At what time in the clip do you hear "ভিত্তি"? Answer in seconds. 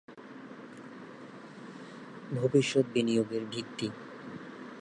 3.51-3.87